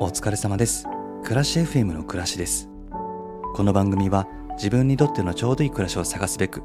[0.00, 0.86] お疲れ様です。
[1.24, 2.68] 暮らし FM の暮らしです。
[3.56, 6.62] この番組は自分にとってのちょうどいい暮らしを探すべく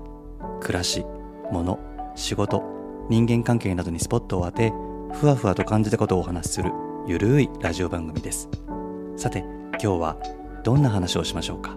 [0.61, 1.03] 暮らし
[1.51, 1.79] 物
[2.13, 2.61] 仕事
[3.09, 4.71] 人間関係などにスポットを当て
[5.13, 6.71] ふわふわと感じたことをお話しする
[7.07, 8.49] ゆるいラジオ番組です。
[9.17, 10.17] さて今日は
[10.63, 11.75] どんな話をしましょうか？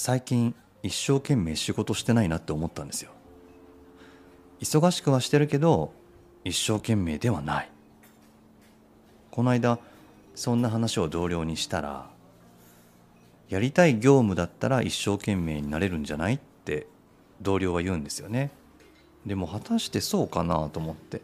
[0.00, 3.10] 最近一生懸命仕事してないなって思ったんですよ。
[4.60, 5.92] 忙しくはしてるけど
[6.44, 7.70] 一生懸命ではない。
[9.32, 9.80] この間
[10.36, 12.08] そんな話を同僚にしたら
[13.48, 16.86] やりたい業務だったら一生懸命になれるんじゃないって
[17.42, 18.52] 同僚は言うんですよね。
[19.26, 21.18] でも果たしてそうかなと思って。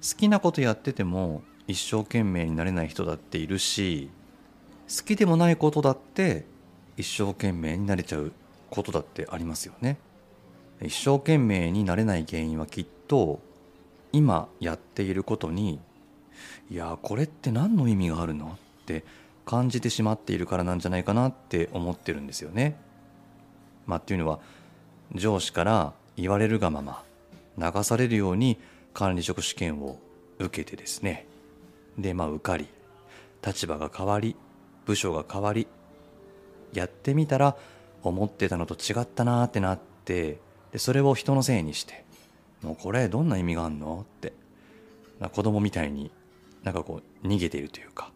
[0.00, 4.10] 好きなことやってても一生懸命になれない人だっているし
[4.88, 6.46] 好きでもないことだって
[6.98, 8.32] 一生懸命になれちゃう
[8.68, 9.98] ことだってありますよね
[10.82, 13.40] 一生懸命になれない原因はきっと
[14.12, 15.80] 今やっていることに
[16.70, 19.04] いやこれって何の意味があるのって
[19.44, 22.76] 感じてしまっているからなんじゃないかなって思ってるんですよね。
[23.86, 24.40] まあ、っていうのは
[25.14, 27.02] 上司から言われるがまま
[27.56, 28.58] 流されるように
[28.92, 29.98] 管理職試験を
[30.38, 31.26] 受けてですね
[31.96, 32.68] でまあ受かり
[33.44, 34.36] 立場が変わり
[34.84, 35.66] 部署が変わり
[36.72, 37.56] やってみたら
[38.02, 40.38] 思ってたのと違ったなーってなって
[40.72, 42.04] でそれを人のせいにして
[42.62, 44.04] もうこれどんな意味があんの？
[44.18, 44.32] って。
[45.32, 46.10] 子供みたいに
[46.62, 48.12] なんかこう逃げているというか。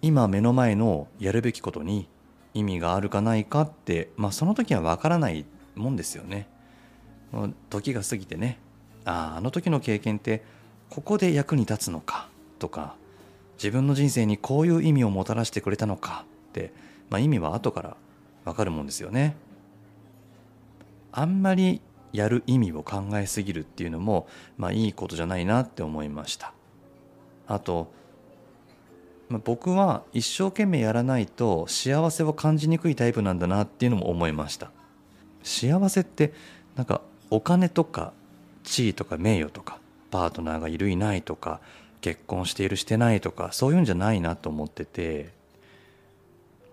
[0.00, 2.08] 今目の前のやるべきことに
[2.54, 6.48] 意味があるかないかってまあその時は分からないもんですよね。
[7.70, 8.58] 時が過ぎてね。
[9.04, 10.42] あああの時の経験って
[10.90, 12.28] ここで役に立つのか
[12.58, 12.94] とか
[13.54, 16.72] 自分の人生にこういう意味をもたらしてくれたのかって、
[17.12, 17.96] まあ、意味は後から
[18.46, 19.36] 分かるもんですよね。
[21.12, 26.54] あんまりやる意味を考えすぎるっていうのもまあいいことじゃないなって思いました。
[27.46, 27.92] あと、
[29.28, 34.70] まあ、僕は一生懸命やらないと幸せを感じにくいタイプなんだなっていうのも思いました。
[35.42, 36.32] 幸せって
[36.76, 38.14] なんかお金とか
[38.64, 39.80] 地位とか名誉とか
[40.10, 41.60] パートナーがいるいないとか
[42.00, 45.41] 結婚しているしてないとかそういうんじゃないなと思ってて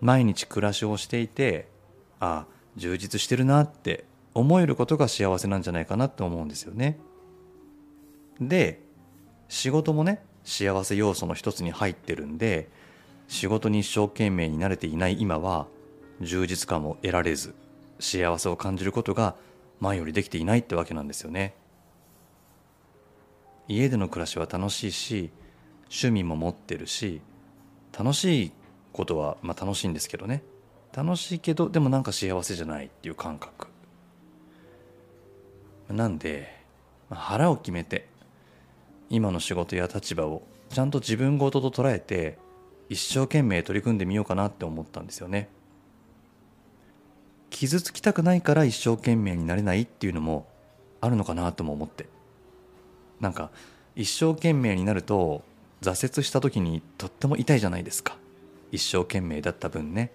[0.00, 1.68] 毎日暮らしをしていて
[2.18, 6.98] ああ充実してるなって思えることが幸せなんじゃないかなって思うんですよね。
[8.40, 8.80] で
[9.48, 12.68] 仕事もね幸せ要素の一つに入ってるんで
[13.28, 15.66] 仕事に一生懸命に慣れていない今は
[16.20, 17.54] 充実感も得られず
[17.98, 19.34] 幸せを感じることが
[19.80, 21.54] 前よりできていないってわけなんですよね。
[23.68, 25.30] 家での暮らしは楽しいし
[25.84, 27.20] 趣味も持ってるし
[27.96, 28.52] 楽しい
[28.92, 30.42] ことはまあ楽しいんですけどね。
[30.92, 33.68] 楽しいけどでもなんか幸せじゃないっていう感覚。
[35.88, 36.60] なんで
[37.10, 38.08] 腹を決めて
[39.08, 42.38] 今の仕事や立場をちゃんと自分ごとと捉えて
[42.88, 45.48] 一生懸命取り組んでみようかなって思ったんですよね。
[47.50, 50.46] 傷つきたくないから一生懸命になれないっていうのも
[51.00, 52.06] あるのかなとも思って。
[53.20, 53.50] なんか
[53.96, 55.42] 一生懸命になると
[55.82, 58.16] 挫折した時にとっても痛いじゃないですか。
[58.70, 60.12] 一生懸命だった分ね。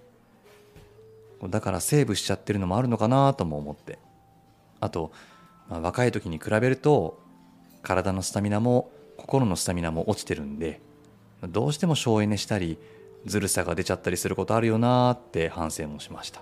[1.44, 4.00] だからセーブしちゃってるのもあるのかなとも思って。
[4.80, 5.12] あと、
[5.70, 7.20] まあ、若い時に比べると
[7.82, 10.82] 体のスタミナも心のスタミナも落ちてるんで
[11.44, 12.78] どうしても省エネしたり
[13.26, 16.42] ずるさが出ちゃったりすることあるよなって反省もしました。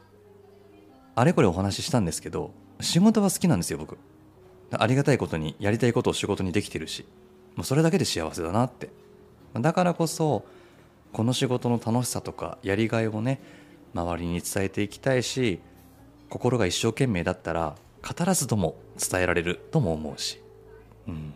[1.15, 2.51] あれこれお話ししたんですけど
[2.81, 3.97] 仕事は好きなんですよ僕。
[4.71, 7.05] ありがたいことにやりたいことを仕事にできてるし
[7.55, 8.89] もうそれだけで幸せだなって。
[9.53, 10.43] だからこそ
[11.13, 13.39] この仕事の楽しさとかやりがいをね
[13.93, 15.59] 周りに伝えていきたいし
[16.29, 20.41] 心が一生懸命だったら語らずとも伝えられるとも思うし、
[21.07, 21.33] うん、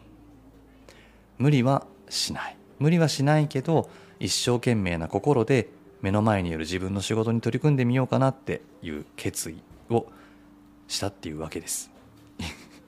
[1.37, 2.57] 無理はしない。
[2.79, 3.89] 無理はしないけど
[4.19, 5.69] 一生懸命な心で
[6.01, 10.07] 目の前にいる自分の仕事に取り組んでみようかなっていう決意を
[10.87, 11.91] したっていうわけです。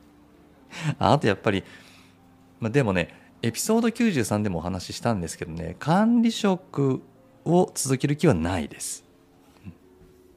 [1.00, 1.64] あとやっぱり、
[2.60, 7.02] まあ、でもねエピソード93でもお話ししたんですけどね管理職
[7.46, 9.04] を続ける気はないです。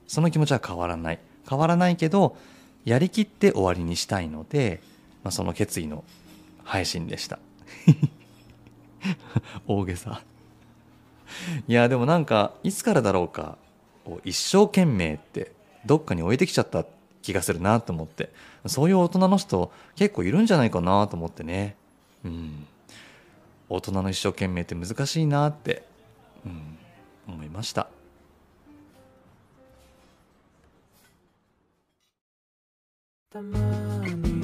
[0.06, 1.19] その気持ちは変わらない。
[1.49, 2.37] 変わらないけど
[2.84, 4.81] やりきって終わりにしたいので、
[5.25, 6.04] まあ、その決意の
[6.64, 7.38] 配信でした。
[9.66, 10.22] 大げさ。
[11.66, 13.56] いやでもなんかいつからだろうか
[14.25, 15.52] 一生懸命って
[15.87, 16.84] どっかに置いてきちゃった
[17.22, 18.31] 気がするなと思って。
[18.66, 21.76] そういう大人の人結構いるんじゃないかなと思ってね。
[22.25, 22.66] うん。
[23.75, 25.83] 大人の一生懸命って難しいなって、
[26.45, 26.79] うん、
[27.27, 27.89] 思いました。
[33.31, 33.59] たま
[34.09, 34.42] に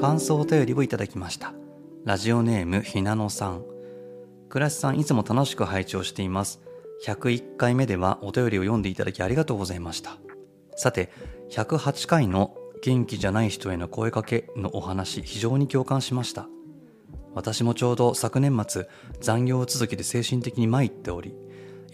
[0.00, 1.54] 感想お便りをいただきました。
[2.04, 3.64] ラジオネームひなのさん。
[4.48, 6.60] 倉石さんいつも楽しく拝聴しています。
[7.04, 10.16] 101回目ではお便りを読んでいただきありがとうございました。
[10.76, 11.10] さて
[11.50, 16.48] 108回の元気じゃない人への声かけのお話非常に共感しました。
[17.34, 18.88] 私もちょうど昨年末
[19.20, 21.34] 残業続きで精神的に参っており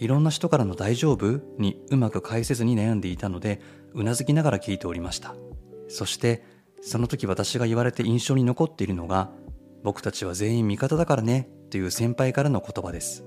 [0.03, 3.61] いろんな人からの「大丈夫?」にうまく返せずに悩んでいたので
[3.93, 5.33] うなずきながら聞いておりました。
[5.87, 6.43] そして
[6.81, 9.31] その時私が言われて印象に残っているのが
[9.81, 13.23] 僕たちは全員味方だからねという先輩からの言葉です。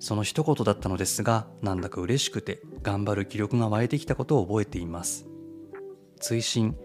[0.00, 5.28] その一言だったのですがなんだか嬉しくて頑張る気力が湧いてきたことを覚えています。
[6.18, 6.76] 追伸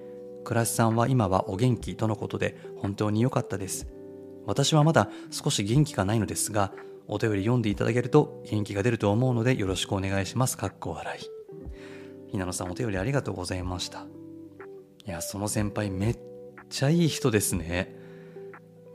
[0.44, 3.88] 倉石さんは今はお元気とのことで本当に良かったです。
[4.46, 6.72] 私はまだ少し元気がないのですが
[7.10, 10.58] お便り読んでいただけると元気が出ると思うのでよろしくお願いします。
[10.58, 12.32] かっこ笑い。
[12.32, 14.06] ひなのさんお便りありがとうございました。
[15.06, 16.20] いやその先輩めっ
[16.70, 17.98] ちゃいい人ですね。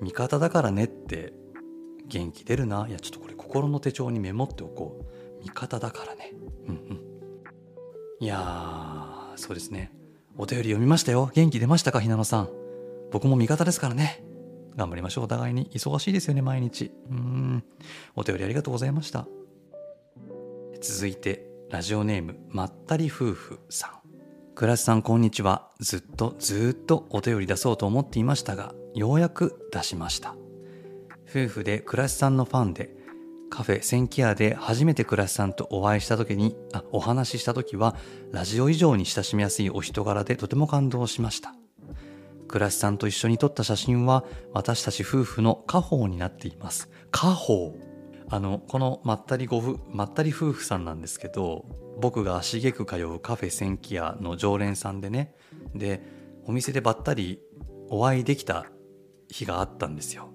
[0.01, 1.33] 味方だからねって
[2.07, 2.87] 元気出るな。
[2.89, 5.01] いやちょっとこれ心の手帳にメモっておこ
[5.41, 5.43] う。
[5.43, 6.33] 味方だからね。
[6.69, 7.01] うんうん。
[8.21, 9.93] いやーそうですね。
[10.39, 11.31] お便り読みましたよ。
[11.35, 12.01] 元気出ましたか？
[12.01, 12.49] ひなのさん。
[13.11, 14.24] 僕も味方ですからね。
[14.77, 15.25] 頑張りましょう。
[15.25, 16.91] お互いに忙しいですよね毎日。
[17.11, 17.65] うん。
[18.17, 19.27] お便りありがとうございました。
[20.81, 23.91] 続いてラジオネームまったり夫婦さん。
[24.55, 25.71] 倉石さんこんにちは。
[25.81, 30.37] ずっとずっとお便り出そうと思っていましたがようやく出しました。
[31.29, 32.91] 夫婦で倉石さんのファンで
[33.51, 37.97] カフェセンキアで初めて倉石さんとお会いした時にあお話しした時は
[38.33, 41.55] ラジオ以上に親しみやすいお人柄でとても感動しました。
[42.55, 46.89] 倉石さんと一緒に撮った写真は私たち夫婦の家宝になっています。
[47.11, 47.73] 家宝。
[48.31, 51.65] あのこのまったりご夫まったり夫婦さんなんですけど
[52.01, 55.35] 僕が足げく通うカフェセンキアの常連さんでね。
[55.75, 56.01] で
[56.45, 57.41] お店でばったり
[57.91, 58.67] お会いできた
[59.29, 60.29] 日があったんですよ。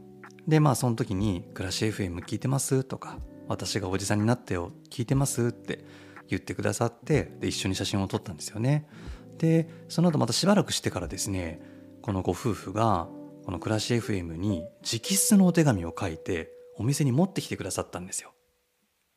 [0.45, 3.17] でまあその時に「暮らし FM 聞いてます?」とか
[3.47, 5.85] 「私がおじさんになってよ聞いてます?」って
[6.27, 8.89] 言ってくださってで一緒に写真を撮ったんですよね。
[9.37, 11.78] でその後またしばらくしてからですね
[12.09, 13.07] このご夫婦が
[13.45, 18.33] この「暮らし FM」に直筆のお手紙を書いてお店に持ってきてくださったんですよ。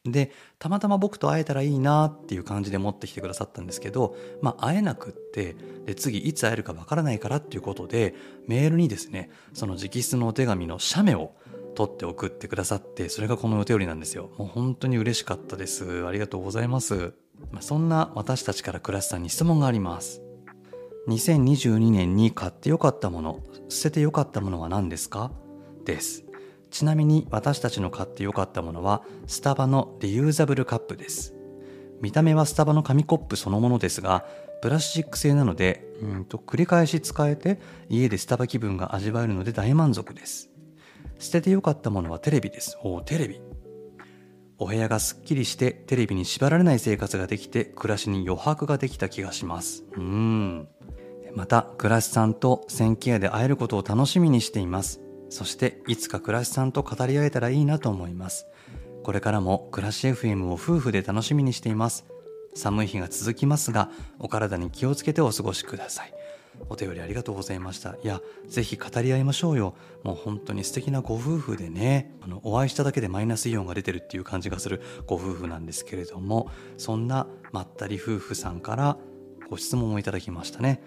[0.04, 5.56] でたまたま僕と会えたらいいなっていう感じで持ってきてくださったんですけど、まあ、会えなくって
[5.86, 8.14] で次いつ会えるかわからないからっていうことで
[8.46, 11.32] メールにですねその直筆のお手紙の写メを
[11.74, 14.28] 取って送ってくださってそれがこのお便りなんですよ。
[14.36, 16.06] もう本当に嬉しかったです。
[16.06, 17.14] ありがとうございます、
[17.52, 20.21] まあ、そんな私たちから倉石さんに質問があります。
[21.08, 25.32] 2022年に買ってよかったもの捨ててよかったものは何ですか？
[25.84, 26.24] です。
[26.70, 31.34] ちなみに私たちの買ってよかったものはスタバのリユーザブルカップです。
[32.00, 34.24] 見た目はスタバの紙コップそのものですが
[34.60, 40.50] プラスチック製なのでうんと繰り返し使えて家でスタバ気分が味わえるので大満足です。
[41.18, 42.78] 捨ててよかったものはテレビです。
[42.82, 43.40] おおテレビ。
[44.62, 49.82] お部屋がすっきりしてテレビに縛られない生活ができて暮らしに余白ができた気がします。
[49.96, 50.68] うん。
[51.34, 55.00] また倉石さんと千キ屋で会えることを楽しみにしています。
[55.30, 58.46] そしていつか倉石さんと語り合えたらいいなと思います。
[59.02, 62.04] これからも暮らし FM を夫婦で楽しみにしています。
[62.54, 63.90] 寒い日が続きますが
[64.20, 66.14] お体に気をつけてお過ごしください。
[66.68, 67.96] お便りありがとうございました。
[68.02, 69.74] いやぜひ語り合いましょうよ。
[70.02, 72.14] もう本当に素敵なご夫婦でね。
[72.22, 76.50] あのお会いしただけでマイナスイオンが出てるっていう感じがするご夫婦なんですけれども。
[76.78, 78.96] そんなまったり夫婦さんから
[79.50, 80.82] ご質問をいただきましたね。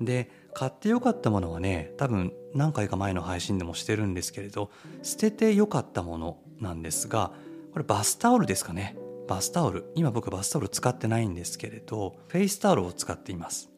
[0.00, 4.70] で買ってよかったものはね多分何回か前の配信でもしてるんですけれど
[5.02, 7.32] 捨ててよかったものなんですが
[7.72, 8.96] これバスタオルですかね。
[9.28, 9.92] バスタオル。
[9.94, 13.70] 今僕バスタオル使ってないんですけれどフェイスタオルを使っています。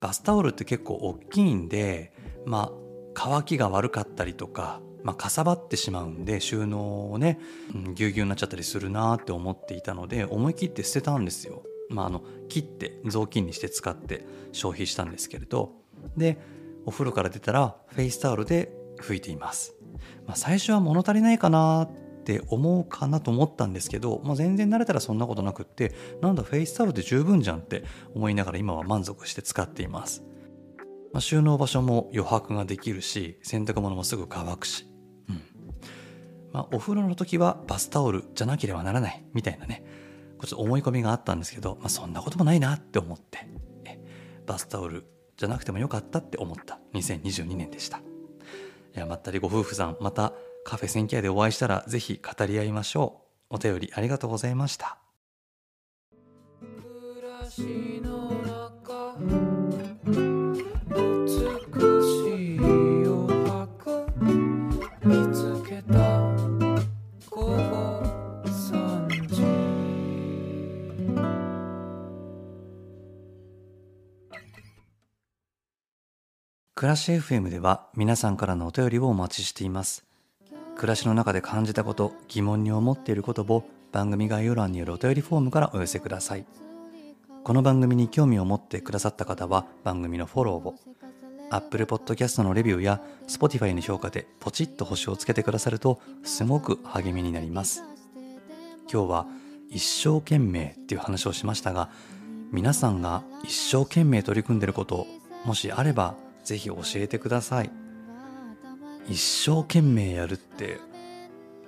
[0.00, 2.12] バスタオルって結構大きいんで
[2.46, 2.72] まあ
[3.14, 7.40] 乾きが悪かったりとか、まあ、かさばってしまうんで収納をね、
[7.94, 11.64] ぎゅうぎゅうになっちゃったりするなって思っていたので思い切って捨てたんですよ。
[11.90, 15.72] まあ、あの切って雑巾にして使って消費したんですけれど
[16.16, 16.38] で
[16.84, 19.74] お風呂から出たらフェイスタオルで拭いています、
[20.26, 21.88] まあ、最初は物足りないかな
[22.28, 30.22] って思うかなと思ったんですけど、まあ、全然慣れたらそんなことなくってなんだフェイスタオルで十分じゃんって思いながら今は満足して使っています、
[31.14, 34.86] まあ、収納場所も余白ができるし洗濯物もすぐ乾くし、
[35.30, 35.42] うん。
[36.52, 39.24] まあ、お風呂の時はバスタオルじゃなければならない。
[39.32, 39.84] みたいなね。
[40.40, 43.48] ちょっと思い込みがあったんですけど、まあ、そんなこともないなって思って。
[44.46, 45.04] バスタオル
[45.36, 46.78] じゃなくてもよかったって思った。
[46.94, 47.98] 2022年でした。
[47.98, 50.32] いやまったりご夫婦さんまた
[50.68, 53.54] カフェ千キ屋でお会いしたらぜひ語り合いましょう。
[53.54, 54.98] お便りありがとうございました。
[56.60, 60.60] 暮らしの中美
[62.04, 63.08] しい余
[63.48, 64.04] 白
[65.06, 65.96] 見つけた
[67.30, 68.02] 午後
[68.44, 69.42] 3時。
[76.74, 80.07] 暮らし FM では皆さんからのお便りをお待ちしています
[80.78, 86.46] 暮らしの中で感じたこと疑問に思っていることを番組概要欄によるお便りフォームからお寄せください。
[87.42, 90.76] この番組に興味を持ってくださった方は番組のフォローを
[91.50, 97.82] Apple Podcast のレビューや Spotify の評価でポチッと星をつけてくださるとすごく励みになります。
[98.90, 99.26] 今日は
[99.70, 101.90] 一生懸命っていう話をしましたが
[102.52, 105.08] 皆さんが一生懸命取り組んでいること
[105.44, 107.87] もしあればぜひ教えてください。
[109.08, 110.78] 一生懸命やるって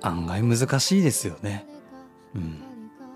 [0.01, 1.67] 案外難しいですよね。
[2.35, 2.63] うん。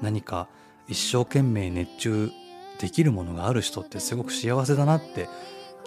[0.00, 0.48] 何か
[0.88, 2.30] 一生懸命熱中
[2.78, 5.28] できるものがある人ってすごく幸せだなって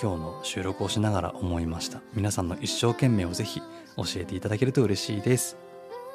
[0.01, 2.01] 今日の収録をしながら思いました。
[2.13, 3.62] 皆さんの一生懸命をぜひ
[3.96, 5.58] 教えていただけると嬉しいです。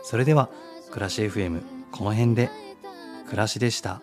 [0.02, 0.48] それでは
[0.90, 2.50] 暮らし FM この辺で。
[3.26, 4.02] 暮らしでした。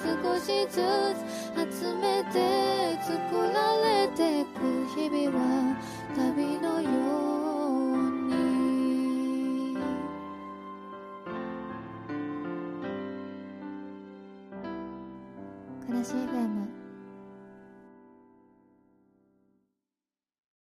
[0.00, 0.80] 少しず
[1.56, 5.76] つ集めて作られてく日々は
[6.16, 7.27] 旅のよう